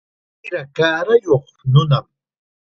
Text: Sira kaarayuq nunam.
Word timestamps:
Sira 0.39 0.63
kaarayuq 0.75 1.45
nunam. 1.71 2.05